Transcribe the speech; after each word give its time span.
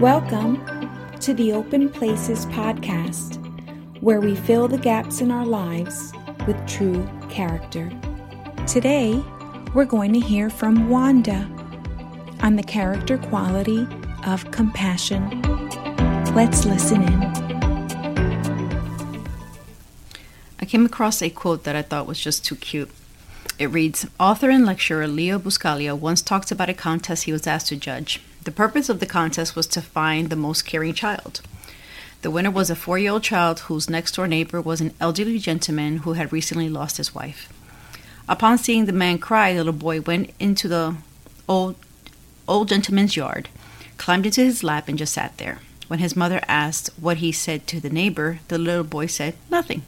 Welcome 0.00 0.64
to 1.18 1.34
the 1.34 1.52
Open 1.52 1.90
Places 1.90 2.46
podcast, 2.46 3.36
where 4.00 4.18
we 4.18 4.34
fill 4.34 4.66
the 4.66 4.78
gaps 4.78 5.20
in 5.20 5.30
our 5.30 5.44
lives 5.44 6.14
with 6.46 6.56
true 6.66 7.06
character. 7.28 7.92
Today, 8.66 9.22
we're 9.74 9.84
going 9.84 10.14
to 10.14 10.18
hear 10.18 10.48
from 10.48 10.88
Wanda 10.88 11.46
on 12.42 12.56
the 12.56 12.62
character 12.62 13.18
quality 13.18 13.86
of 14.24 14.50
compassion. 14.50 15.42
Let's 16.34 16.64
listen 16.64 17.02
in. 17.02 17.22
I 20.58 20.64
came 20.64 20.86
across 20.86 21.20
a 21.20 21.28
quote 21.28 21.64
that 21.64 21.76
I 21.76 21.82
thought 21.82 22.06
was 22.06 22.18
just 22.18 22.42
too 22.42 22.56
cute. 22.56 22.90
It 23.58 23.66
reads 23.66 24.06
Author 24.18 24.48
and 24.48 24.64
lecturer 24.64 25.06
Leo 25.06 25.38
Buscaglia 25.38 25.94
once 25.94 26.22
talked 26.22 26.50
about 26.50 26.70
a 26.70 26.74
contest 26.74 27.24
he 27.24 27.32
was 27.32 27.46
asked 27.46 27.66
to 27.66 27.76
judge. 27.76 28.22
The 28.42 28.50
purpose 28.50 28.88
of 28.88 29.00
the 29.00 29.06
contest 29.06 29.54
was 29.54 29.66
to 29.68 29.82
find 29.82 30.30
the 30.30 30.36
most 30.36 30.64
caring 30.64 30.94
child. 30.94 31.42
The 32.22 32.30
winner 32.30 32.50
was 32.50 32.70
a 32.70 32.76
four 32.76 32.98
year 32.98 33.12
old 33.12 33.22
child 33.22 33.60
whose 33.60 33.90
next 33.90 34.14
door 34.14 34.26
neighbor 34.26 34.60
was 34.60 34.80
an 34.80 34.94
elderly 35.00 35.38
gentleman 35.38 35.98
who 35.98 36.14
had 36.14 36.32
recently 36.32 36.68
lost 36.68 36.96
his 36.96 37.14
wife. 37.14 37.52
Upon 38.28 38.58
seeing 38.58 38.86
the 38.86 38.92
man 38.92 39.18
cry, 39.18 39.52
the 39.52 39.58
little 39.58 39.72
boy 39.72 40.00
went 40.00 40.32
into 40.38 40.68
the 40.68 40.96
old, 41.48 41.76
old 42.46 42.68
gentleman's 42.68 43.16
yard, 43.16 43.48
climbed 43.96 44.26
into 44.26 44.42
his 44.44 44.62
lap, 44.62 44.88
and 44.88 44.96
just 44.96 45.14
sat 45.14 45.36
there. 45.38 45.58
When 45.88 45.98
his 45.98 46.14
mother 46.14 46.40
asked 46.46 46.90
what 47.00 47.16
he 47.18 47.32
said 47.32 47.66
to 47.66 47.80
the 47.80 47.90
neighbor, 47.90 48.38
the 48.48 48.58
little 48.58 48.84
boy 48.84 49.06
said, 49.06 49.34
Nothing. 49.50 49.82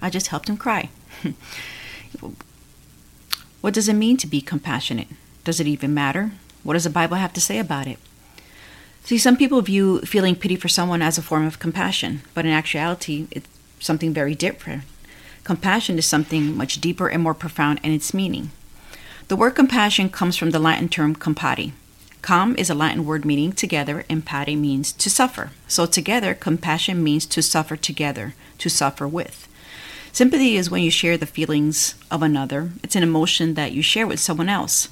I 0.00 0.08
just 0.08 0.28
helped 0.28 0.48
him 0.48 0.56
cry. 0.56 0.90
what 3.60 3.74
does 3.74 3.88
it 3.88 3.94
mean 3.94 4.16
to 4.18 4.26
be 4.26 4.40
compassionate? 4.40 5.08
Does 5.44 5.58
it 5.58 5.66
even 5.66 5.92
matter? 5.92 6.32
What 6.62 6.74
does 6.74 6.84
the 6.84 6.90
Bible 6.90 7.16
have 7.16 7.32
to 7.34 7.40
say 7.40 7.58
about 7.58 7.86
it? 7.86 7.98
See, 9.04 9.18
some 9.18 9.36
people 9.36 9.60
view 9.62 10.00
feeling 10.02 10.36
pity 10.36 10.56
for 10.56 10.68
someone 10.68 11.02
as 11.02 11.18
a 11.18 11.22
form 11.22 11.46
of 11.46 11.58
compassion, 11.58 12.22
but 12.34 12.44
in 12.44 12.52
actuality, 12.52 13.26
it's 13.30 13.48
something 13.78 14.12
very 14.12 14.34
different. 14.34 14.82
Compassion 15.42 15.98
is 15.98 16.06
something 16.06 16.56
much 16.56 16.80
deeper 16.80 17.08
and 17.08 17.22
more 17.22 17.34
profound 17.34 17.80
in 17.82 17.92
its 17.92 18.12
meaning. 18.12 18.50
The 19.28 19.36
word 19.36 19.52
compassion 19.52 20.10
comes 20.10 20.36
from 20.36 20.50
the 20.50 20.58
Latin 20.58 20.88
term 20.88 21.16
compati. 21.16 21.72
Com 22.22 22.54
is 22.56 22.68
a 22.68 22.74
Latin 22.74 23.06
word 23.06 23.24
meaning 23.24 23.52
together, 23.52 24.04
and 24.10 24.24
pati 24.24 24.54
means 24.54 24.92
to 24.92 25.08
suffer. 25.08 25.50
So, 25.66 25.86
together, 25.86 26.34
compassion 26.34 27.02
means 27.02 27.24
to 27.26 27.42
suffer 27.42 27.76
together, 27.76 28.34
to 28.58 28.68
suffer 28.68 29.08
with. 29.08 29.48
Sympathy 30.12 30.56
is 30.56 30.70
when 30.70 30.82
you 30.82 30.90
share 30.90 31.16
the 31.16 31.26
feelings 31.26 31.94
of 32.10 32.22
another, 32.22 32.72
it's 32.82 32.96
an 32.96 33.02
emotion 33.02 33.54
that 33.54 33.72
you 33.72 33.82
share 33.82 34.06
with 34.06 34.20
someone 34.20 34.48
else. 34.48 34.88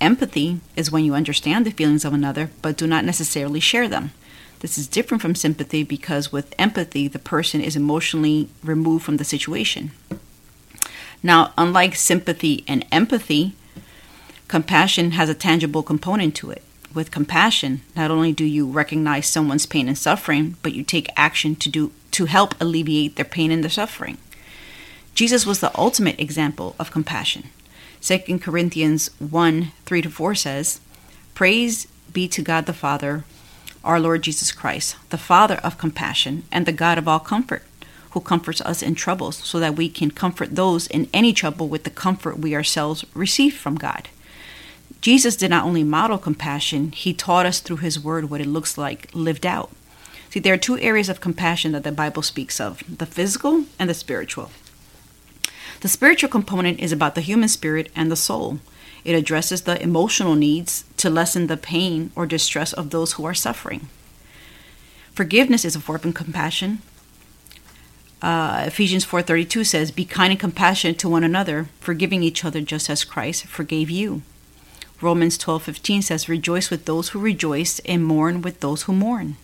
Empathy 0.00 0.60
is 0.76 0.90
when 0.90 1.04
you 1.04 1.14
understand 1.14 1.66
the 1.66 1.70
feelings 1.70 2.04
of 2.04 2.14
another 2.14 2.50
but 2.62 2.76
do 2.76 2.86
not 2.86 3.04
necessarily 3.04 3.60
share 3.60 3.88
them. 3.88 4.12
This 4.60 4.76
is 4.76 4.86
different 4.86 5.22
from 5.22 5.34
sympathy 5.34 5.82
because 5.82 6.32
with 6.32 6.54
empathy, 6.58 7.08
the 7.08 7.18
person 7.18 7.60
is 7.60 7.76
emotionally 7.76 8.48
removed 8.62 9.04
from 9.04 9.16
the 9.16 9.24
situation. 9.24 9.90
Now, 11.22 11.52
unlike 11.56 11.94
sympathy 11.94 12.64
and 12.66 12.84
empathy, 12.90 13.54
compassion 14.48 15.12
has 15.12 15.28
a 15.28 15.34
tangible 15.34 15.82
component 15.82 16.34
to 16.36 16.50
it. 16.50 16.62
With 16.92 17.10
compassion, 17.10 17.82
not 17.94 18.10
only 18.10 18.32
do 18.32 18.44
you 18.44 18.66
recognize 18.66 19.26
someone's 19.26 19.66
pain 19.66 19.86
and 19.86 19.96
suffering, 19.96 20.56
but 20.62 20.74
you 20.74 20.82
take 20.82 21.08
action 21.16 21.56
to 21.56 21.68
do 21.68 21.92
to 22.12 22.24
help 22.24 22.54
alleviate 22.60 23.16
their 23.16 23.24
pain 23.24 23.50
and 23.50 23.62
their 23.62 23.70
suffering. 23.70 24.18
Jesus 25.14 25.46
was 25.46 25.60
the 25.60 25.76
ultimate 25.78 26.18
example 26.18 26.74
of 26.78 26.90
compassion. 26.90 27.50
2 28.02 28.38
Corinthians 28.38 29.10
1 29.18 29.72
3 29.84 30.02
to 30.02 30.10
4 30.10 30.34
says, 30.34 30.80
Praise 31.34 31.86
be 32.12 32.26
to 32.28 32.42
God 32.42 32.64
the 32.64 32.72
Father, 32.72 33.24
our 33.84 34.00
Lord 34.00 34.22
Jesus 34.22 34.52
Christ, 34.52 34.96
the 35.10 35.18
Father 35.18 35.56
of 35.62 35.76
compassion 35.76 36.44
and 36.50 36.64
the 36.64 36.72
God 36.72 36.96
of 36.96 37.06
all 37.06 37.18
comfort, 37.18 37.62
who 38.12 38.20
comforts 38.20 38.62
us 38.62 38.82
in 38.82 38.94
troubles, 38.94 39.36
so 39.36 39.60
that 39.60 39.76
we 39.76 39.88
can 39.88 40.10
comfort 40.10 40.56
those 40.56 40.86
in 40.86 41.10
any 41.12 41.32
trouble 41.32 41.68
with 41.68 41.84
the 41.84 41.90
comfort 41.90 42.38
we 42.38 42.54
ourselves 42.54 43.04
receive 43.14 43.54
from 43.56 43.76
God. 43.76 44.08
Jesus 45.02 45.36
did 45.36 45.50
not 45.50 45.64
only 45.64 45.84
model 45.84 46.18
compassion, 46.18 46.92
he 46.92 47.12
taught 47.12 47.46
us 47.46 47.60
through 47.60 47.78
his 47.78 48.02
word 48.02 48.30
what 48.30 48.40
it 48.40 48.46
looks 48.46 48.78
like 48.78 49.10
lived 49.14 49.44
out. 49.44 49.70
See, 50.30 50.40
there 50.40 50.54
are 50.54 50.58
two 50.58 50.78
areas 50.78 51.08
of 51.08 51.20
compassion 51.20 51.72
that 51.72 51.84
the 51.84 51.92
Bible 51.92 52.22
speaks 52.22 52.60
of 52.60 52.82
the 52.98 53.06
physical 53.06 53.64
and 53.78 53.90
the 53.90 53.94
spiritual. 53.94 54.50
The 55.80 55.88
spiritual 55.88 56.28
component 56.28 56.78
is 56.78 56.92
about 56.92 57.14
the 57.14 57.22
human 57.22 57.48
spirit 57.48 57.90
and 57.96 58.10
the 58.10 58.16
soul. 58.16 58.60
It 59.02 59.14
addresses 59.14 59.62
the 59.62 59.82
emotional 59.82 60.34
needs 60.34 60.84
to 60.98 61.08
lessen 61.08 61.46
the 61.46 61.56
pain 61.56 62.12
or 62.14 62.26
distress 62.26 62.74
of 62.74 62.90
those 62.90 63.12
who 63.12 63.24
are 63.24 63.34
suffering. 63.34 63.88
Forgiveness 65.14 65.64
is 65.64 65.74
a 65.74 65.80
form 65.80 66.00
of 66.04 66.14
compassion. 66.14 66.82
Uh, 68.20 68.64
Ephesians 68.66 69.06
4:32 69.06 69.64
says, 69.64 69.90
"Be 69.90 70.04
kind 70.04 70.30
and 70.30 70.38
compassionate 70.38 70.98
to 70.98 71.08
one 71.08 71.24
another, 71.24 71.70
forgiving 71.80 72.22
each 72.22 72.44
other 72.44 72.60
just 72.60 72.90
as 72.90 73.02
Christ 73.04 73.46
forgave 73.46 73.88
you." 73.88 74.20
Romans 75.00 75.38
12:15 75.38 76.02
says, 76.02 76.28
"Rejoice 76.28 76.68
with 76.68 76.84
those 76.84 77.08
who 77.08 77.18
rejoice 77.18 77.78
and 77.86 78.04
mourn 78.04 78.42
with 78.42 78.60
those 78.60 78.82
who 78.82 78.92
mourn." 78.92 79.36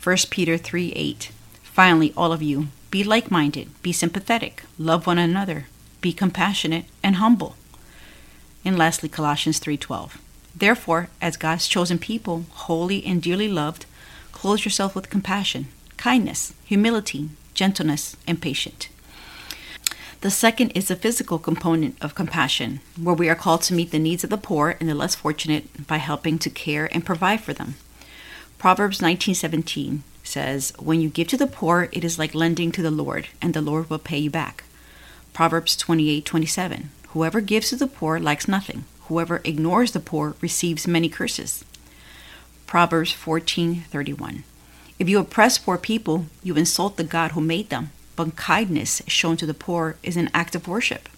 1 0.00 0.30
Peter 0.30 0.58
3:8 0.58 1.30
Finally, 1.62 2.12
all 2.16 2.32
of 2.32 2.42
you, 2.42 2.68
be 2.94 3.02
like 3.02 3.28
minded, 3.28 3.68
be 3.82 3.92
sympathetic, 3.92 4.62
love 4.78 5.04
one 5.04 5.18
another, 5.18 5.66
be 6.00 6.12
compassionate 6.12 6.84
and 7.02 7.16
humble. 7.16 7.56
And 8.64 8.78
lastly, 8.78 9.08
Colossians 9.08 9.58
3:12. 9.58 10.18
Therefore, 10.54 11.08
as 11.20 11.36
God's 11.36 11.66
chosen 11.66 11.98
people, 11.98 12.46
holy 12.68 13.04
and 13.04 13.20
dearly 13.20 13.48
loved, 13.48 13.86
clothe 14.30 14.64
yourself 14.64 14.94
with 14.94 15.10
compassion, 15.10 15.66
kindness, 15.96 16.52
humility, 16.66 17.30
gentleness, 17.52 18.14
and 18.28 18.40
patience. 18.40 18.86
The 20.20 20.30
second 20.30 20.70
is 20.76 20.86
the 20.86 21.02
physical 21.04 21.40
component 21.40 21.96
of 22.00 22.14
compassion, 22.14 22.78
where 22.96 23.16
we 23.16 23.28
are 23.28 23.42
called 23.44 23.62
to 23.62 23.74
meet 23.74 23.90
the 23.90 23.98
needs 23.98 24.22
of 24.22 24.30
the 24.30 24.46
poor 24.48 24.76
and 24.78 24.88
the 24.88 24.94
less 24.94 25.16
fortunate 25.16 25.88
by 25.88 25.96
helping 25.96 26.38
to 26.38 26.48
care 26.48 26.86
and 26.94 27.04
provide 27.04 27.40
for 27.40 27.52
them. 27.52 27.74
Proverbs 28.56 29.00
19:17 29.00 30.04
says, 30.24 30.72
When 30.78 31.00
you 31.00 31.08
give 31.08 31.28
to 31.28 31.36
the 31.36 31.46
poor, 31.46 31.88
it 31.92 32.02
is 32.02 32.18
like 32.18 32.34
lending 32.34 32.72
to 32.72 32.82
the 32.82 32.90
Lord, 32.90 33.28
and 33.40 33.54
the 33.54 33.62
Lord 33.62 33.88
will 33.88 33.98
pay 33.98 34.18
you 34.18 34.30
back. 34.30 34.64
Proverbs 35.32 35.76
28 35.76 36.24
27. 36.24 36.90
Whoever 37.08 37.40
gives 37.40 37.68
to 37.68 37.76
the 37.76 37.86
poor 37.86 38.18
lacks 38.18 38.48
nothing. 38.48 38.84
Whoever 39.08 39.40
ignores 39.44 39.92
the 39.92 40.00
poor 40.00 40.34
receives 40.40 40.88
many 40.88 41.08
curses. 41.08 41.64
Proverbs 42.66 43.12
14 43.12 43.82
31. 43.82 44.44
If 44.98 45.08
you 45.08 45.18
oppress 45.18 45.58
poor 45.58 45.78
people, 45.78 46.26
you 46.42 46.56
insult 46.56 46.96
the 46.96 47.04
God 47.04 47.32
who 47.32 47.40
made 47.40 47.68
them, 47.68 47.90
but 48.16 48.36
kindness 48.36 49.02
shown 49.06 49.36
to 49.36 49.46
the 49.46 49.54
poor 49.54 49.96
is 50.02 50.16
an 50.16 50.30
act 50.32 50.54
of 50.54 50.66
worship. 50.66 51.08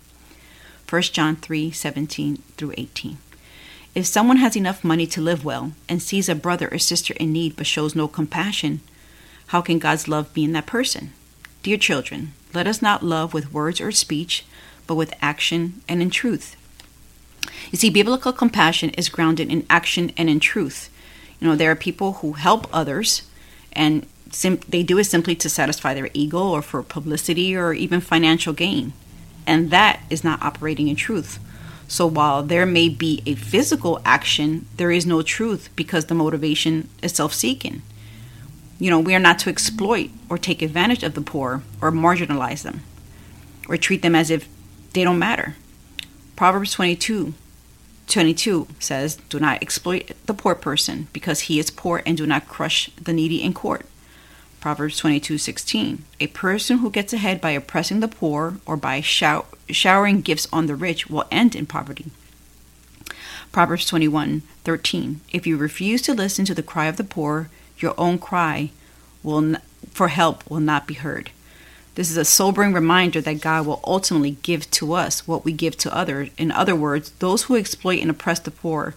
1 0.88 1.02
John 1.02 1.36
3 1.36 1.70
17 1.70 2.36
through 2.56 2.74
18. 2.76 3.18
If 3.94 4.06
someone 4.06 4.36
has 4.36 4.56
enough 4.56 4.84
money 4.84 5.06
to 5.06 5.20
live 5.20 5.44
well 5.44 5.72
and 5.88 6.02
sees 6.02 6.28
a 6.28 6.34
brother 6.34 6.68
or 6.70 6.78
sister 6.78 7.14
in 7.14 7.32
need 7.32 7.56
but 7.56 7.66
shows 7.66 7.94
no 7.94 8.08
compassion, 8.08 8.80
how 9.46 9.60
can 9.60 9.78
God's 9.78 10.08
love 10.08 10.32
be 10.34 10.44
in 10.44 10.52
that 10.52 10.66
person? 10.66 11.12
Dear 11.62 11.76
children, 11.76 12.32
let 12.54 12.66
us 12.66 12.82
not 12.82 13.02
love 13.02 13.34
with 13.34 13.52
words 13.52 13.80
or 13.80 13.92
speech, 13.92 14.44
but 14.86 14.94
with 14.94 15.14
action 15.20 15.82
and 15.88 16.02
in 16.02 16.10
truth. 16.10 16.56
You 17.70 17.78
see, 17.78 17.90
biblical 17.90 18.32
compassion 18.32 18.90
is 18.90 19.08
grounded 19.08 19.50
in 19.50 19.66
action 19.68 20.12
and 20.16 20.28
in 20.28 20.40
truth. 20.40 20.90
You 21.40 21.48
know, 21.48 21.56
there 21.56 21.70
are 21.70 21.76
people 21.76 22.14
who 22.14 22.32
help 22.32 22.66
others, 22.72 23.22
and 23.72 24.06
sim- 24.32 24.60
they 24.68 24.82
do 24.82 24.98
it 24.98 25.04
simply 25.04 25.34
to 25.36 25.48
satisfy 25.48 25.94
their 25.94 26.10
ego 26.14 26.48
or 26.48 26.62
for 26.62 26.82
publicity 26.82 27.56
or 27.56 27.72
even 27.72 28.00
financial 28.00 28.52
gain. 28.52 28.92
And 29.46 29.70
that 29.70 30.00
is 30.10 30.24
not 30.24 30.42
operating 30.42 30.88
in 30.88 30.96
truth. 30.96 31.38
So 31.88 32.06
while 32.06 32.42
there 32.42 32.66
may 32.66 32.88
be 32.88 33.22
a 33.26 33.36
physical 33.36 34.00
action, 34.04 34.66
there 34.76 34.90
is 34.90 35.06
no 35.06 35.22
truth 35.22 35.68
because 35.76 36.06
the 36.06 36.14
motivation 36.14 36.88
is 37.00 37.12
self 37.12 37.32
seeking. 37.32 37.82
You 38.78 38.90
know, 38.90 39.00
we 39.00 39.14
are 39.14 39.20
not 39.20 39.38
to 39.40 39.50
exploit 39.50 40.10
or 40.28 40.38
take 40.38 40.62
advantage 40.62 41.02
of 41.02 41.14
the 41.14 41.20
poor 41.20 41.62
or 41.80 41.90
marginalize 41.90 42.62
them 42.62 42.82
or 43.68 43.76
treat 43.76 44.02
them 44.02 44.14
as 44.14 44.30
if 44.30 44.48
they 44.92 45.04
don't 45.04 45.18
matter. 45.18 45.56
Proverbs 46.36 46.72
22 46.72 47.34
22 48.06 48.68
says, 48.78 49.16
Do 49.28 49.40
not 49.40 49.60
exploit 49.62 50.12
the 50.26 50.34
poor 50.34 50.54
person 50.54 51.08
because 51.12 51.40
he 51.40 51.58
is 51.58 51.70
poor 51.70 52.02
and 52.06 52.16
do 52.16 52.26
not 52.26 52.48
crush 52.48 52.90
the 53.02 53.12
needy 53.12 53.42
in 53.42 53.52
court. 53.52 53.84
Proverbs 54.60 55.00
22:16 55.00 55.98
A 56.20 56.26
person 56.28 56.78
who 56.78 56.90
gets 56.90 57.12
ahead 57.12 57.40
by 57.40 57.50
oppressing 57.50 58.00
the 58.00 58.08
poor 58.08 58.58
or 58.66 58.76
by 58.76 59.00
show- 59.00 59.46
showering 59.68 60.20
gifts 60.20 60.48
on 60.52 60.66
the 60.66 60.74
rich 60.74 61.08
will 61.08 61.24
end 61.30 61.54
in 61.54 61.66
poverty. 61.66 62.06
Proverbs 63.52 63.86
21:13 63.86 65.20
If 65.32 65.46
you 65.46 65.56
refuse 65.56 66.02
to 66.02 66.14
listen 66.14 66.44
to 66.46 66.54
the 66.54 66.62
cry 66.62 66.86
of 66.86 66.96
the 66.96 67.04
poor, 67.04 67.48
your 67.78 67.94
own 67.98 68.18
cry 68.18 68.70
will 69.22 69.38
n- 69.38 69.60
for 69.90 70.08
help 70.08 70.48
will 70.50 70.60
not 70.60 70.86
be 70.86 70.94
heard. 70.94 71.30
This 71.94 72.10
is 72.10 72.16
a 72.18 72.24
sobering 72.26 72.74
reminder 72.74 73.22
that 73.22 73.40
God 73.40 73.66
will 73.66 73.80
ultimately 73.84 74.36
give 74.42 74.70
to 74.72 74.92
us 74.92 75.26
what 75.26 75.44
we 75.44 75.52
give 75.52 75.78
to 75.78 75.96
others. 75.96 76.28
In 76.36 76.52
other 76.52 76.76
words, 76.76 77.10
those 77.18 77.44
who 77.44 77.56
exploit 77.56 78.02
and 78.02 78.10
oppress 78.10 78.38
the 78.38 78.50
poor 78.50 78.94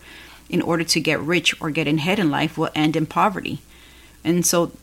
in 0.50 0.62
order 0.62 0.84
to 0.84 1.00
get 1.00 1.20
rich 1.22 1.60
or 1.62 1.70
get 1.70 1.88
ahead 1.88 2.20
in 2.20 2.30
life 2.30 2.58
will 2.58 2.70
end 2.76 2.96
in 2.96 3.06
poverty. 3.06 3.60
And 4.24 4.46
so 4.46 4.74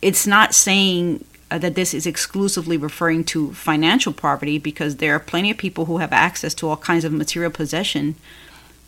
it's 0.00 0.26
not 0.26 0.54
saying 0.54 1.24
uh, 1.50 1.58
that 1.58 1.74
this 1.74 1.94
is 1.94 2.06
exclusively 2.06 2.76
referring 2.76 3.24
to 3.24 3.52
financial 3.54 4.12
poverty 4.12 4.58
because 4.58 4.96
there 4.96 5.14
are 5.16 5.20
plenty 5.20 5.50
of 5.50 5.56
people 5.56 5.86
who 5.86 5.98
have 5.98 6.12
access 6.12 6.54
to 6.54 6.68
all 6.68 6.76
kinds 6.76 7.04
of 7.04 7.12
material 7.12 7.50
possession, 7.50 8.14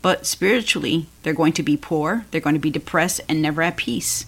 but 0.02 0.26
spiritually, 0.26 1.06
they're 1.22 1.34
going 1.34 1.52
to 1.54 1.62
be 1.62 1.76
poor, 1.76 2.24
they're 2.30 2.40
going 2.40 2.54
to 2.54 2.60
be 2.60 2.70
depressed, 2.70 3.20
and 3.28 3.42
never 3.42 3.62
at 3.62 3.76
peace. 3.76 4.26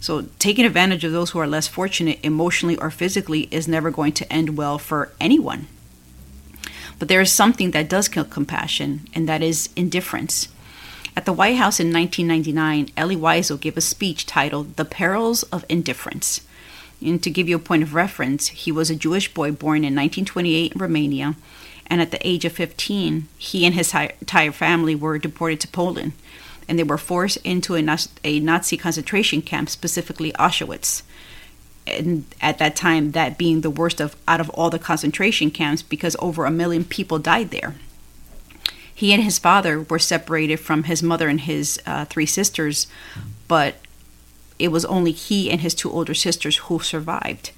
So, 0.00 0.26
taking 0.38 0.64
advantage 0.64 1.04
of 1.04 1.12
those 1.12 1.30
who 1.30 1.38
are 1.38 1.46
less 1.46 1.68
fortunate 1.68 2.18
emotionally 2.22 2.76
or 2.76 2.90
physically 2.90 3.48
is 3.52 3.68
never 3.68 3.90
going 3.90 4.12
to 4.14 4.32
end 4.32 4.56
well 4.56 4.78
for 4.78 5.12
anyone. 5.20 5.68
But 6.98 7.08
there 7.08 7.20
is 7.20 7.32
something 7.32 7.70
that 7.70 7.88
does 7.88 8.08
kill 8.08 8.24
compassion, 8.24 9.08
and 9.14 9.28
that 9.28 9.42
is 9.42 9.68
indifference. 9.76 10.48
At 11.16 11.26
the 11.26 11.32
White 11.32 11.56
House 11.56 11.78
in 11.78 11.92
1999, 11.92 12.90
Elie 12.96 13.16
Wiesel 13.16 13.60
gave 13.60 13.76
a 13.76 13.80
speech 13.80 14.24
titled 14.24 14.76
The 14.76 14.84
Perils 14.84 15.42
of 15.44 15.64
Indifference. 15.68 16.40
And 17.04 17.22
to 17.22 17.30
give 17.30 17.48
you 17.48 17.56
a 17.56 17.60
point 17.60 17.82
of 17.82 17.94
reference, 17.94 18.48
he 18.48 18.72
was 18.72 18.88
a 18.88 18.96
Jewish 18.96 19.32
boy 19.34 19.50
born 19.50 19.78
in 19.78 19.94
1928 19.94 20.72
in 20.72 20.78
Romania, 20.78 21.34
and 21.86 22.00
at 22.00 22.10
the 22.10 22.26
age 22.26 22.44
of 22.44 22.52
15, 22.52 23.28
he 23.38 23.66
and 23.66 23.74
his 23.74 23.94
entire 23.94 24.52
family 24.52 24.94
were 24.94 25.18
deported 25.18 25.60
to 25.60 25.68
Poland 25.68 26.12
and 26.68 26.78
they 26.78 26.84
were 26.84 26.98
forced 26.98 27.38
into 27.38 27.74
a, 27.74 27.98
a 28.24 28.40
Nazi 28.40 28.76
concentration 28.76 29.42
camp, 29.42 29.68
specifically 29.68 30.32
Auschwitz. 30.32 31.02
And 31.86 32.24
at 32.40 32.58
that 32.58 32.76
time, 32.76 33.12
that 33.12 33.38
being 33.38 33.60
the 33.60 33.70
worst 33.70 34.00
of 34.00 34.16
out 34.28 34.40
of 34.40 34.48
all 34.50 34.70
the 34.70 34.78
concentration 34.78 35.50
camps, 35.50 35.82
because 35.82 36.16
over 36.18 36.44
a 36.44 36.50
million 36.50 36.84
people 36.84 37.18
died 37.18 37.50
there. 37.50 37.74
He 38.94 39.12
and 39.12 39.22
his 39.22 39.38
father 39.38 39.82
were 39.82 39.98
separated 39.98 40.58
from 40.58 40.84
his 40.84 41.02
mother 41.02 41.28
and 41.28 41.40
his 41.40 41.80
uh, 41.86 42.04
three 42.04 42.26
sisters, 42.26 42.86
but 43.48 43.76
it 44.58 44.68
was 44.68 44.84
only 44.84 45.10
he 45.12 45.50
and 45.50 45.60
his 45.60 45.74
two 45.74 45.90
older 45.90 46.14
sisters 46.14 46.56
who 46.58 46.78
survived. 46.78 47.50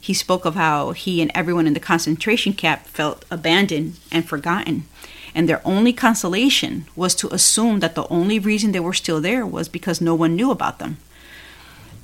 He 0.00 0.14
spoke 0.14 0.44
of 0.44 0.54
how 0.54 0.92
he 0.92 1.20
and 1.20 1.30
everyone 1.34 1.66
in 1.66 1.74
the 1.74 1.80
concentration 1.80 2.54
camp 2.54 2.86
felt 2.86 3.24
abandoned 3.30 3.98
and 4.10 4.26
forgotten 4.26 4.86
and 5.34 5.48
their 5.48 5.60
only 5.64 5.92
consolation 5.92 6.86
was 6.96 7.14
to 7.16 7.32
assume 7.32 7.80
that 7.80 7.94
the 7.94 8.06
only 8.08 8.38
reason 8.38 8.72
they 8.72 8.80
were 8.80 8.92
still 8.92 9.20
there 9.20 9.46
was 9.46 9.68
because 9.68 10.00
no 10.00 10.14
one 10.14 10.36
knew 10.36 10.50
about 10.50 10.78
them. 10.78 10.98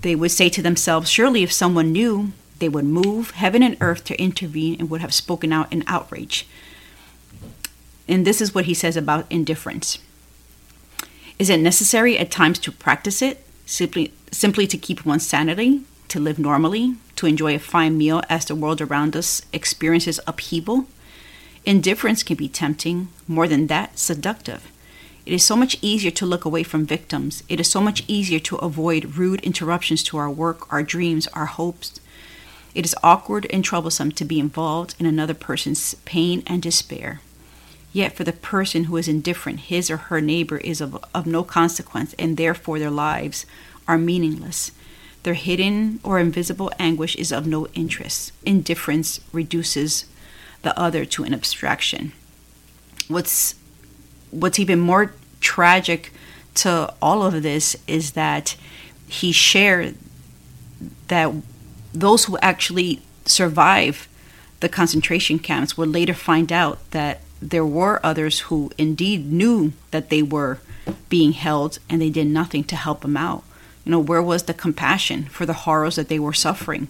They 0.03 0.15
would 0.15 0.31
say 0.31 0.49
to 0.51 0.63
themselves, 0.63 1.11
surely 1.11 1.43
if 1.43 1.53
someone 1.53 1.93
knew, 1.93 2.33
they 2.59 2.69
would 2.69 2.85
move 2.85 3.33
heaven 3.33 3.63
and 3.63 3.77
earth 3.81 4.05
to 4.05 4.21
intervene 4.21 4.77
and 4.79 4.89
would 4.89 5.01
have 5.01 5.13
spoken 5.13 5.53
out 5.53 5.73
in 5.73 5.85
outrage. 5.87 6.47
And 8.09 8.27
this 8.27 8.41
is 8.41 8.55
what 8.55 8.67
he 8.67 8.75
says 8.75 8.97
about 8.97 9.27
indifference. 9.31 9.99
Is 11.39 11.51
it 11.51 11.61
necessary 11.61 12.17
at 12.17 12.31
times 12.31 12.59
to 12.61 12.73
practice 12.73 13.21
it, 13.21 13.45
simply, 13.67 14.13
simply 14.31 14.67
to 14.69 14.79
keep 14.79 15.05
one's 15.05 15.27
sanity, 15.27 15.83
to 16.09 16.21
live 16.21 16.39
normally, 16.39 16.97
to 17.17 17.27
enjoy 17.27 17.55
a 17.55 17.59
fine 17.59 17.97
meal 17.99 18.23
as 18.29 18.45
the 18.45 18.55
world 18.55 18.81
around 18.81 19.17
us 19.17 19.43
experiences 19.53 20.21
upheaval? 20.27 20.87
Indifference 21.65 22.23
can 22.23 22.37
be 22.37 22.49
tempting, 22.49 23.09
more 23.27 23.49
than 23.49 23.67
that, 23.67 23.99
seductive. 23.99 24.71
It 25.27 25.33
is 25.33 25.45
so 25.45 25.57
much 25.57 25.77
easier 25.83 26.13
to 26.13 26.27
look 26.27 26.45
away 26.45 26.63
from 26.63 26.87
victims. 26.87 27.43
It 27.49 27.59
is 27.59 27.69
so 27.69 27.81
much 27.81 28.05
easier 28.07 28.39
to 28.39 28.57
avoid 28.57 29.17
rude 29.17 29.41
interruptions 29.41 30.05
to 30.05 30.17
our 30.19 30.31
work, 30.31 30.73
our 30.73 30.85
dreams, 30.85 31.27
our 31.29 31.47
hopes. 31.47 31.99
It 32.77 32.85
is 32.85 32.95
awkward 33.03 33.47
and 33.51 33.65
troublesome 33.65 34.13
to 34.13 34.25
be 34.25 34.39
involved 34.39 34.95
in 35.01 35.07
another 35.07 35.35
person's 35.35 35.95
pain 36.05 36.45
and 36.47 36.63
despair. 36.63 37.21
Yet, 37.93 38.15
for 38.15 38.23
the 38.23 38.33
person 38.33 38.85
who 38.85 38.97
is 38.99 39.09
indifferent, 39.09 39.61
his 39.61 39.91
or 39.91 39.97
her 39.97 40.21
neighbor 40.21 40.59
is 40.59 40.81
of, 40.81 41.03
of 41.15 41.27
no 41.27 41.43
consequence, 41.43 42.15
and 42.19 42.37
therefore 42.37 42.79
their 42.79 42.91
lives 42.91 43.47
are 43.89 43.99
meaningless. 43.99 44.71
Their 45.27 45.35
hidden 45.35 45.99
or 46.05 46.21
invisible 46.21 46.71
anguish 46.79 47.17
is 47.17 47.33
of 47.33 47.49
no 47.49 47.67
interest. 47.75 48.31
Indifference 48.45 49.19
reduces 49.33 50.05
the 50.63 50.79
other 50.79 51.05
to 51.05 51.25
an 51.25 51.35
abstraction. 51.35 52.13
What's 53.09 53.57
what's 54.31 54.61
even 54.61 54.79
more 54.79 55.15
tragic 55.41 56.13
to 56.63 56.95
all 57.03 57.25
of 57.25 57.43
this 57.43 57.75
is 57.89 58.13
that 58.13 58.55
he 59.09 59.33
shared 59.33 59.97
that 61.09 61.33
those 61.93 62.27
who 62.27 62.39
actually 62.39 63.03
survive 63.25 64.07
the 64.61 64.69
concentration 64.69 65.41
camps 65.41 65.77
would 65.77 65.89
later 65.89 66.15
find 66.15 66.53
out 66.53 66.89
that 66.93 67.21
there 67.43 67.67
were 67.67 67.99
others 68.07 68.43
who 68.47 68.71
indeed 68.79 69.27
knew 69.27 69.73
that 69.91 70.09
they 70.09 70.23
were 70.23 70.61
being 71.09 71.33
held 71.33 71.81
and 71.91 72.01
they 72.01 72.11
did 72.11 72.29
nothing 72.29 72.63
to 72.63 72.77
help 72.77 73.01
them 73.01 73.17
out. 73.17 73.43
You 73.87 73.93
know, 73.93 74.01
where 74.01 74.23
was 74.23 74.43
the 74.43 74.53
compassion 74.53 75.27
for 75.27 75.47
the 75.47 75.53
horrors 75.53 75.95
that 75.95 76.09
they 76.09 76.19
were 76.19 76.33
suffering? 76.33 76.89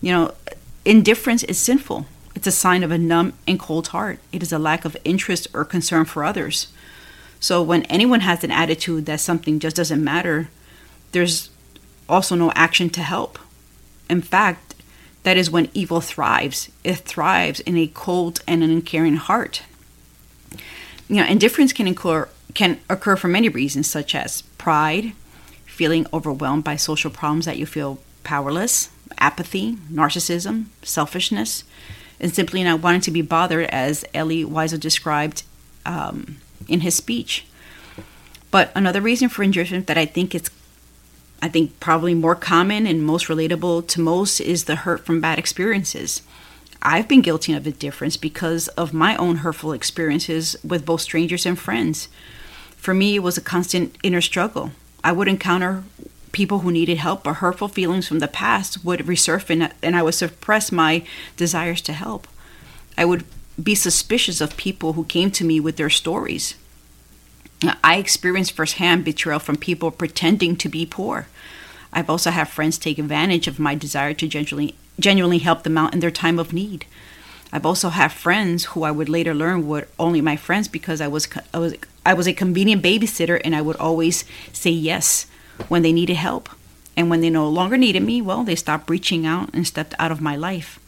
You 0.00 0.12
know, 0.12 0.34
indifference 0.84 1.42
is 1.42 1.58
sinful. 1.58 2.06
It's 2.36 2.46
a 2.46 2.52
sign 2.52 2.84
of 2.84 2.92
a 2.92 2.96
numb 2.96 3.32
and 3.48 3.58
cold 3.58 3.88
heart. 3.88 4.20
It 4.30 4.40
is 4.40 4.52
a 4.52 4.58
lack 4.58 4.84
of 4.84 4.96
interest 5.04 5.48
or 5.52 5.64
concern 5.64 6.04
for 6.04 6.22
others. 6.22 6.68
So 7.40 7.60
when 7.60 7.82
anyone 7.86 8.20
has 8.20 8.44
an 8.44 8.52
attitude 8.52 9.06
that 9.06 9.18
something 9.18 9.58
just 9.58 9.74
doesn't 9.74 10.02
matter, 10.02 10.48
there's 11.10 11.50
also 12.08 12.36
no 12.36 12.52
action 12.52 12.88
to 12.90 13.02
help. 13.02 13.40
In 14.08 14.22
fact, 14.22 14.76
that 15.24 15.36
is 15.36 15.50
when 15.50 15.70
evil 15.74 16.00
thrives. 16.00 16.70
It 16.84 16.98
thrives 16.98 17.58
in 17.60 17.76
a 17.76 17.88
cold 17.88 18.42
and 18.46 18.62
an 18.62 18.70
uncaring 18.70 19.16
heart. 19.16 19.62
You 21.08 21.16
know, 21.16 21.26
indifference 21.26 21.72
can 21.72 21.88
occur 21.88 22.28
can 22.54 22.78
occur 22.88 23.16
for 23.16 23.28
many 23.28 23.48
reasons, 23.48 23.88
such 23.88 24.14
as 24.14 24.42
pride, 24.56 25.12
feeling 25.78 26.08
overwhelmed 26.12 26.64
by 26.64 26.74
social 26.74 27.08
problems 27.08 27.44
that 27.44 27.56
you 27.56 27.64
feel 27.64 28.00
powerless, 28.24 28.90
apathy, 29.16 29.76
narcissism, 29.92 30.64
selfishness, 30.82 31.62
and 32.18 32.34
simply 32.34 32.64
not 32.64 32.80
wanting 32.80 33.00
to 33.00 33.12
be 33.12 33.22
bothered, 33.22 33.66
as 33.66 34.04
Elie 34.12 34.44
Wiesel 34.44 34.80
described 34.80 35.44
um, 35.86 36.38
in 36.66 36.80
his 36.80 36.96
speech. 36.96 37.46
But 38.50 38.72
another 38.74 39.00
reason 39.00 39.28
for 39.28 39.44
indifference 39.44 39.86
that 39.86 39.96
I 39.96 40.04
think 40.04 40.34
it's 40.34 40.50
I 41.40 41.48
think 41.48 41.78
probably 41.78 42.14
more 42.14 42.34
common 42.34 42.84
and 42.84 43.04
most 43.04 43.28
relatable 43.28 43.86
to 43.86 44.00
most 44.00 44.40
is 44.40 44.64
the 44.64 44.74
hurt 44.74 45.06
from 45.06 45.20
bad 45.20 45.38
experiences. 45.38 46.22
I've 46.82 47.06
been 47.06 47.22
guilty 47.22 47.52
of 47.52 47.68
indifference 47.68 48.16
because 48.16 48.66
of 48.68 48.92
my 48.92 49.14
own 49.14 49.36
hurtful 49.36 49.72
experiences 49.72 50.56
with 50.64 50.84
both 50.84 51.02
strangers 51.02 51.46
and 51.46 51.56
friends. 51.56 52.08
For 52.76 52.92
me, 52.92 53.14
it 53.14 53.22
was 53.22 53.38
a 53.38 53.40
constant 53.40 53.94
inner 54.02 54.20
struggle. 54.20 54.72
I 55.08 55.12
would 55.12 55.26
encounter 55.26 55.84
people 56.32 56.58
who 56.58 56.70
needed 56.70 56.98
help 56.98 57.26
or 57.26 57.32
hurtful 57.32 57.68
feelings 57.68 58.06
from 58.06 58.18
the 58.18 58.28
past 58.28 58.84
would 58.84 59.00
resurface 59.00 59.72
and 59.82 59.96
I 59.96 60.02
would 60.02 60.12
suppress 60.12 60.70
my 60.70 61.02
desires 61.34 61.80
to 61.82 61.94
help. 61.94 62.28
I 62.98 63.06
would 63.06 63.24
be 63.60 63.74
suspicious 63.74 64.42
of 64.42 64.58
people 64.58 64.92
who 64.92 65.06
came 65.06 65.30
to 65.30 65.46
me 65.46 65.60
with 65.60 65.78
their 65.78 65.88
stories. 65.88 66.56
I 67.82 67.96
experienced 67.96 68.52
firsthand 68.52 69.06
betrayal 69.06 69.38
from 69.38 69.56
people 69.56 69.90
pretending 69.90 70.56
to 70.56 70.68
be 70.68 70.84
poor. 70.84 71.26
I've 71.90 72.10
also 72.10 72.30
had 72.30 72.50
friends 72.50 72.76
take 72.76 72.98
advantage 72.98 73.48
of 73.48 73.58
my 73.58 73.74
desire 73.74 74.12
to 74.12 74.28
genuinely, 74.28 74.74
genuinely 75.00 75.38
help 75.38 75.62
them 75.62 75.78
out 75.78 75.94
in 75.94 76.00
their 76.00 76.10
time 76.10 76.38
of 76.38 76.52
need. 76.52 76.84
I've 77.50 77.64
also 77.64 77.88
had 77.88 78.12
friends 78.12 78.66
who 78.66 78.82
I 78.82 78.90
would 78.90 79.08
later 79.08 79.32
learn 79.32 79.66
were 79.66 79.88
only 79.98 80.20
my 80.20 80.36
friends 80.36 80.68
because 80.68 81.00
I 81.00 81.08
was 81.08 81.26
I 81.54 81.58
was 81.58 81.76
I 82.08 82.14
was 82.14 82.26
a 82.26 82.32
convenient 82.32 82.82
babysitter 82.82 83.38
and 83.44 83.54
I 83.54 83.60
would 83.60 83.76
always 83.76 84.24
say 84.54 84.70
yes 84.70 85.26
when 85.68 85.82
they 85.82 85.92
needed 85.92 86.16
help. 86.16 86.48
And 86.96 87.10
when 87.10 87.20
they 87.20 87.28
no 87.28 87.46
longer 87.46 87.76
needed 87.76 88.02
me, 88.02 88.22
well, 88.22 88.44
they 88.44 88.56
stopped 88.56 88.88
reaching 88.88 89.26
out 89.26 89.50
and 89.52 89.66
stepped 89.66 89.94
out 89.98 90.10
of 90.10 90.22
my 90.22 90.34
life. 90.34 90.80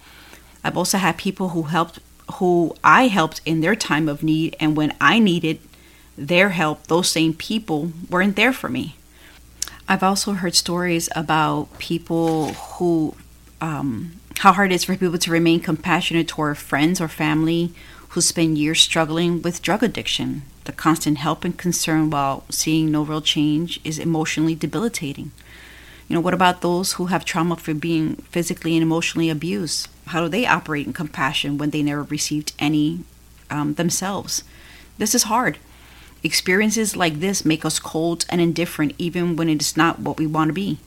I've 0.65 0.79
also 0.79 0.97
had 0.97 1.19
people 1.19 1.51
who 1.51 1.65
helped 1.65 1.99
who 2.37 2.75
I 2.83 3.09
helped 3.09 3.43
in 3.45 3.61
their 3.61 3.77
time 3.77 4.09
of 4.09 4.23
need 4.23 4.57
and 4.59 4.75
when 4.79 4.97
I 4.99 5.19
needed 5.19 5.61
their 6.17 6.51
help, 6.51 6.87
those 6.87 7.11
same 7.11 7.35
people 7.35 7.93
weren't 8.09 8.37
there 8.37 8.55
for 8.55 8.71
me. 8.71 8.97
I've 9.87 10.03
also 10.03 10.33
heard 10.33 10.55
stories 10.55 11.11
about 11.15 11.79
people 11.79 12.55
who 12.55 13.15
um, 13.61 14.13
how 14.39 14.55
hard 14.55 14.73
it 14.73 14.77
is 14.77 14.85
for 14.85 14.97
people 14.97 15.19
to 15.19 15.31
remain 15.31 15.61
compassionate 15.61 16.29
toward 16.29 16.57
friends 16.57 16.99
or 16.99 17.09
family 17.09 17.75
who 18.11 18.21
spend 18.21 18.59
years 18.59 18.81
struggling 18.81 19.41
with 19.41 19.63
drug 19.63 19.83
addiction. 19.83 20.43
The 20.65 20.73
constant 20.73 21.19
help 21.19 21.45
and 21.45 21.57
concern 21.57 22.11
while 22.11 22.45
seeing 22.51 22.91
no 22.91 23.03
real 23.03 23.21
change 23.21 23.81
is 23.85 23.99
emotionally 23.99 24.55
debilitating. 24.55 25.31
You 26.09 26.15
know, 26.15 26.21
what 26.21 26.35
about 26.35 26.61
those 26.61 26.95
who 26.95 27.07
have 27.07 27.25
trauma 27.25 27.55
for 27.55 27.73
being 27.73 28.17
physically 28.17 28.75
and 28.75 28.83
emotionally 28.83 29.31
abused? 29.31 29.89
How 30.07 30.23
do 30.23 30.29
they 30.29 30.45
operate 30.45 30.89
in 30.89 30.93
compassion 30.93 31.57
when 31.57 31.71
they 31.71 31.85
never 31.85 32.03
received 32.03 32.53
any 32.59 33.05
um, 33.49 33.75
themselves? 33.75 34.43
This 34.99 35.15
is 35.15 35.25
hard. 35.25 35.59
Experiences 36.25 36.97
like 36.97 37.21
this 37.21 37.45
make 37.45 37.65
us 37.65 37.79
cold 37.79 38.27
and 38.29 38.41
indifferent 38.41 38.95
even 38.99 39.37
when 39.37 39.49
it 39.49 39.63
is 39.63 39.77
not 39.77 40.01
what 40.01 40.19
we 40.19 40.27
want 40.27 40.49
to 40.49 40.53
be. 40.53 40.79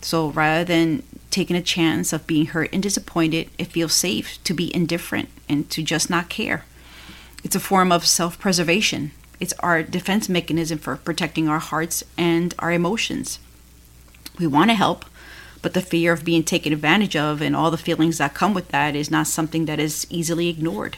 So 0.00 0.30
rather 0.30 0.64
than 0.64 1.04
taking 1.36 1.54
a 1.54 1.60
chance 1.60 2.14
of 2.14 2.26
being 2.26 2.46
hurt 2.46 2.70
and 2.72 2.82
disappointed, 2.82 3.50
it 3.58 3.66
feels 3.66 3.92
safe 3.92 4.42
to 4.42 4.54
be 4.54 4.74
indifferent 4.74 5.28
and 5.50 5.68
to 5.68 5.82
just 5.82 6.08
not 6.08 6.30
care. 6.30 6.64
It's 7.44 7.54
a 7.54 7.60
form 7.60 7.92
of 7.92 8.06
self 8.06 8.38
preservation, 8.38 9.10
it's 9.38 9.52
our 9.60 9.82
defense 9.82 10.30
mechanism 10.30 10.78
for 10.78 10.96
protecting 10.96 11.46
our 11.46 11.58
hearts 11.58 12.02
and 12.16 12.54
our 12.58 12.72
emotions. 12.72 13.38
We 14.38 14.46
want 14.46 14.70
to 14.70 14.74
help, 14.74 15.04
but 15.60 15.74
the 15.74 15.82
fear 15.82 16.14
of 16.14 16.24
being 16.24 16.42
taken 16.42 16.72
advantage 16.72 17.16
of 17.16 17.42
and 17.42 17.54
all 17.54 17.70
the 17.70 17.76
feelings 17.76 18.16
that 18.16 18.32
come 18.32 18.54
with 18.54 18.68
that 18.68 18.96
is 18.96 19.10
not 19.10 19.26
something 19.26 19.66
that 19.66 19.78
is 19.78 20.06
easily 20.08 20.48
ignored. 20.48 20.96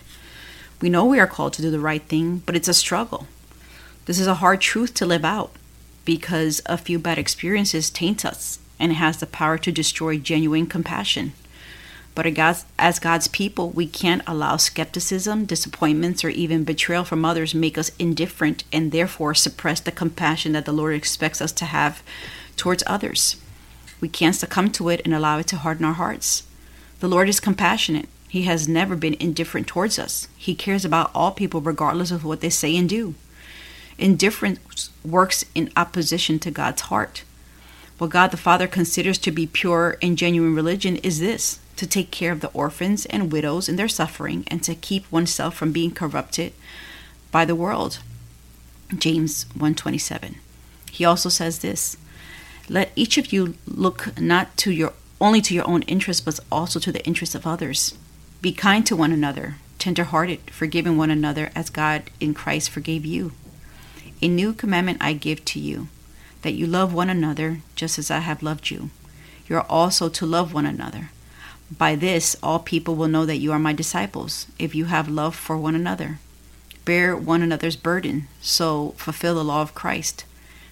We 0.80 0.88
know 0.88 1.04
we 1.04 1.18
are 1.18 1.26
called 1.26 1.54
to 1.54 1.62
do 1.62 1.70
the 1.72 1.80
right 1.80 2.04
thing, 2.04 2.44
but 2.46 2.54
it's 2.54 2.68
a 2.68 2.74
struggle. 2.74 3.26
This 4.06 4.20
is 4.20 4.28
a 4.28 4.34
hard 4.34 4.60
truth 4.60 4.94
to 4.94 5.06
live 5.06 5.24
out 5.24 5.50
because 6.04 6.62
a 6.66 6.78
few 6.78 7.00
bad 7.00 7.18
experiences 7.18 7.90
taint 7.90 8.24
us 8.24 8.60
and 8.78 8.92
has 8.92 9.18
the 9.18 9.26
power 9.26 9.58
to 9.58 9.72
destroy 9.72 10.18
genuine 10.18 10.66
compassion. 10.66 11.32
But 12.14 12.26
as 12.78 12.98
God's 12.98 13.28
people, 13.28 13.70
we 13.70 13.86
can't 13.86 14.22
allow 14.26 14.56
skepticism, 14.56 15.44
disappointments, 15.44 16.24
or 16.24 16.30
even 16.30 16.64
betrayal 16.64 17.04
from 17.04 17.24
others 17.24 17.54
make 17.54 17.78
us 17.78 17.92
indifferent 17.96 18.64
and 18.72 18.90
therefore 18.90 19.34
suppress 19.34 19.78
the 19.78 19.92
compassion 19.92 20.52
that 20.52 20.64
the 20.64 20.72
Lord 20.72 20.96
expects 20.96 21.40
us 21.40 21.52
to 21.52 21.64
have 21.64 22.02
towards 22.56 22.82
others. 22.88 23.36
We 24.00 24.08
can't 24.08 24.34
succumb 24.34 24.70
to 24.72 24.88
it 24.88 25.00
and 25.04 25.14
allow 25.14 25.38
it 25.38 25.46
to 25.48 25.56
harden 25.58 25.84
our 25.84 25.92
hearts. 25.92 26.42
The 26.98 27.08
Lord 27.08 27.28
is 27.28 27.38
compassionate. 27.38 28.08
He 28.28 28.42
has 28.42 28.66
never 28.66 28.96
been 28.96 29.16
indifferent 29.20 29.68
towards 29.68 29.96
us. 29.96 30.26
He 30.36 30.56
cares 30.56 30.84
about 30.84 31.12
all 31.14 31.30
people 31.30 31.60
regardless 31.60 32.10
of 32.10 32.24
what 32.24 32.40
they 32.40 32.50
say 32.50 32.76
and 32.76 32.88
do. 32.88 33.14
Indifference 33.96 34.90
works 35.04 35.44
in 35.54 35.70
opposition 35.76 36.40
to 36.40 36.50
God's 36.50 36.82
heart. 36.82 37.22
What 37.98 38.10
God 38.10 38.30
the 38.30 38.36
Father 38.36 38.68
considers 38.68 39.18
to 39.18 39.32
be 39.32 39.48
pure 39.48 39.98
and 40.00 40.16
genuine 40.16 40.54
religion 40.54 40.96
is 40.98 41.18
this 41.18 41.58
to 41.74 41.86
take 41.86 42.12
care 42.12 42.30
of 42.30 42.40
the 42.40 42.50
orphans 42.50 43.06
and 43.06 43.32
widows 43.32 43.68
in 43.68 43.74
their 43.74 43.88
suffering 43.88 44.44
and 44.46 44.62
to 44.62 44.76
keep 44.76 45.10
oneself 45.10 45.56
from 45.56 45.72
being 45.72 45.90
corrupted 45.90 46.52
by 47.32 47.44
the 47.44 47.56
world. 47.56 47.98
James 48.96 49.46
127. 49.54 50.36
He 50.92 51.04
also 51.04 51.28
says 51.28 51.58
this, 51.58 51.96
let 52.68 52.92
each 52.94 53.18
of 53.18 53.32
you 53.32 53.54
look 53.66 54.18
not 54.18 54.56
to 54.58 54.70
your 54.70 54.92
only 55.20 55.40
to 55.40 55.54
your 55.54 55.68
own 55.68 55.82
interest 55.82 56.24
but 56.24 56.38
also 56.52 56.78
to 56.78 56.92
the 56.92 57.04
interest 57.04 57.34
of 57.34 57.46
others. 57.46 57.98
Be 58.40 58.52
kind 58.52 58.86
to 58.86 58.94
one 58.94 59.10
another, 59.10 59.56
tender-hearted, 59.78 60.52
forgiving 60.52 60.96
one 60.96 61.10
another 61.10 61.50
as 61.56 61.68
God 61.68 62.04
in 62.20 62.32
Christ 62.32 62.70
forgave 62.70 63.04
you. 63.04 63.32
A 64.22 64.28
new 64.28 64.52
commandment 64.52 64.98
I 65.00 65.14
give 65.14 65.44
to 65.46 65.58
you 65.58 65.88
that 66.42 66.54
you 66.54 66.66
love 66.66 66.92
one 66.92 67.10
another 67.10 67.60
just 67.74 67.98
as 67.98 68.10
I 68.10 68.18
have 68.18 68.42
loved 68.42 68.70
you. 68.70 68.90
You 69.48 69.56
are 69.56 69.66
also 69.68 70.08
to 70.08 70.26
love 70.26 70.52
one 70.52 70.66
another. 70.66 71.10
By 71.70 71.96
this, 71.96 72.36
all 72.42 72.58
people 72.58 72.96
will 72.96 73.08
know 73.08 73.26
that 73.26 73.38
you 73.38 73.52
are 73.52 73.58
my 73.58 73.72
disciples, 73.72 74.46
if 74.58 74.74
you 74.74 74.86
have 74.86 75.08
love 75.08 75.34
for 75.34 75.56
one 75.56 75.74
another. 75.74 76.18
Bear 76.84 77.14
one 77.14 77.42
another's 77.42 77.76
burden, 77.76 78.28
so 78.40 78.94
fulfill 78.96 79.34
the 79.34 79.44
law 79.44 79.60
of 79.60 79.74
Christ. 79.74 80.24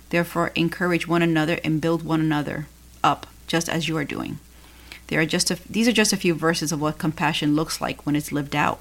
Therefore, 0.08 0.52
encourage 0.54 1.06
one 1.06 1.22
another 1.22 1.58
and 1.62 1.80
build 1.80 2.02
one 2.02 2.20
another 2.20 2.66
up, 3.04 3.26
just 3.46 3.68
as 3.68 3.88
you 3.88 3.96
are 3.96 4.04
doing. 4.04 4.38
There 5.08 5.20
are 5.20 5.26
just 5.26 5.50
a, 5.50 5.58
these 5.70 5.86
are 5.86 5.92
just 5.92 6.12
a 6.12 6.16
few 6.16 6.34
verses 6.34 6.72
of 6.72 6.80
what 6.80 6.98
compassion 6.98 7.54
looks 7.54 7.80
like 7.80 8.06
when 8.06 8.16
it's 8.16 8.32
lived 8.32 8.56
out. 8.56 8.80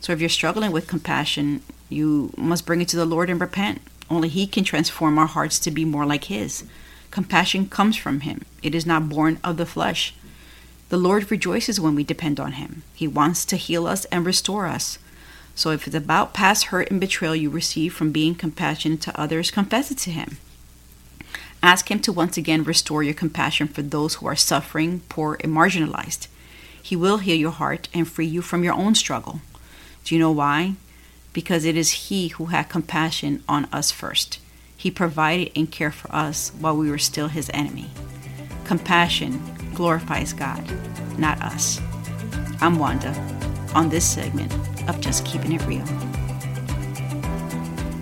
So, 0.00 0.12
if 0.12 0.20
you're 0.20 0.28
struggling 0.28 0.72
with 0.72 0.88
compassion, 0.88 1.62
you 1.88 2.32
must 2.36 2.66
bring 2.66 2.80
it 2.80 2.88
to 2.88 2.96
the 2.96 3.06
Lord 3.06 3.30
and 3.30 3.40
repent. 3.40 3.80
Only 4.08 4.28
He 4.28 4.46
can 4.46 4.64
transform 4.64 5.18
our 5.18 5.26
hearts 5.26 5.58
to 5.60 5.70
be 5.70 5.84
more 5.84 6.06
like 6.06 6.24
His. 6.24 6.64
Compassion 7.10 7.68
comes 7.68 7.96
from 7.96 8.20
Him, 8.20 8.42
it 8.62 8.74
is 8.74 8.86
not 8.86 9.08
born 9.08 9.38
of 9.42 9.56
the 9.56 9.66
flesh. 9.66 10.14
The 10.88 10.96
Lord 10.96 11.30
rejoices 11.30 11.80
when 11.80 11.94
we 11.94 12.04
depend 12.04 12.38
on 12.38 12.52
Him. 12.52 12.82
He 12.94 13.08
wants 13.08 13.44
to 13.46 13.56
heal 13.56 13.86
us 13.86 14.04
and 14.06 14.24
restore 14.24 14.66
us. 14.66 14.98
So 15.54 15.70
if 15.70 15.86
it's 15.86 15.96
about 15.96 16.34
past 16.34 16.66
hurt 16.66 16.90
and 16.90 17.00
betrayal 17.00 17.34
you 17.34 17.50
receive 17.50 17.94
from 17.94 18.12
being 18.12 18.34
compassionate 18.34 19.00
to 19.02 19.20
others, 19.20 19.50
confess 19.50 19.90
it 19.90 19.98
to 19.98 20.10
Him. 20.10 20.38
Ask 21.62 21.90
Him 21.90 21.98
to 22.00 22.12
once 22.12 22.36
again 22.36 22.62
restore 22.62 23.02
your 23.02 23.14
compassion 23.14 23.66
for 23.66 23.82
those 23.82 24.16
who 24.16 24.26
are 24.26 24.36
suffering, 24.36 25.00
poor, 25.08 25.38
and 25.40 25.52
marginalized. 25.52 26.28
He 26.80 26.94
will 26.94 27.18
heal 27.18 27.36
your 27.36 27.50
heart 27.50 27.88
and 27.92 28.06
free 28.06 28.26
you 28.26 28.42
from 28.42 28.62
your 28.62 28.74
own 28.74 28.94
struggle. 28.94 29.40
Do 30.04 30.14
you 30.14 30.20
know 30.20 30.30
why? 30.30 30.74
Because 31.36 31.66
it 31.66 31.76
is 31.76 32.08
He 32.08 32.28
who 32.28 32.46
had 32.46 32.70
compassion 32.70 33.44
on 33.46 33.66
us 33.66 33.90
first. 33.90 34.38
He 34.74 34.90
provided 34.90 35.52
and 35.54 35.70
cared 35.70 35.92
for 35.92 36.10
us 36.10 36.48
while 36.58 36.74
we 36.74 36.90
were 36.90 36.96
still 36.96 37.28
His 37.28 37.50
enemy. 37.52 37.90
Compassion 38.64 39.38
glorifies 39.74 40.32
God, 40.32 40.64
not 41.18 41.38
us. 41.42 41.78
I'm 42.62 42.78
Wanda 42.78 43.10
on 43.74 43.90
this 43.90 44.10
segment 44.10 44.50
of 44.88 44.98
Just 45.02 45.26
Keeping 45.26 45.52
It 45.52 45.62
Real. 45.66 45.84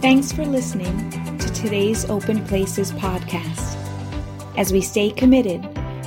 Thanks 0.00 0.30
for 0.30 0.46
listening 0.46 1.10
to 1.38 1.52
today's 1.54 2.04
Open 2.08 2.46
Places 2.46 2.92
podcast 2.92 3.76
as 4.56 4.72
we 4.72 4.80
stay 4.80 5.10
committed 5.10 5.60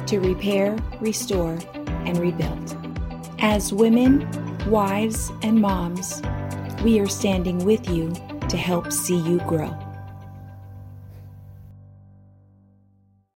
to 0.07 0.22
repair, 0.22 0.77
restore, 1.01 1.60
and 2.05 2.17
rebuild. 2.19 2.77
As 3.39 3.74
women, 3.74 4.25
wives, 4.69 5.29
and 5.41 5.60
moms, 5.60 6.22
we 6.84 7.00
are 7.00 7.07
standing 7.07 7.63
with 7.65 7.89
you 7.89 8.13
to 8.50 8.57
help 8.57 8.91
see 8.91 9.17
you 9.17 9.39
grow. 9.39 9.87